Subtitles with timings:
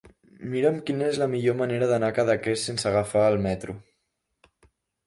[0.53, 3.79] Mira'm quina és la millor manera d'anar a Cadaqués sense agafar el metro.